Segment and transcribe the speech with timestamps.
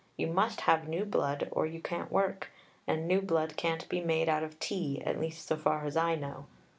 [0.17, 2.49] You must have new blood, or you can't work,
[2.87, 6.15] and new blood can't be made out of tea, at least so far as I
[6.15, 6.47] know.